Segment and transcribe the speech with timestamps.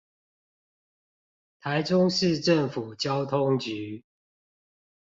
[1.61, 4.03] 臺中市政府交通局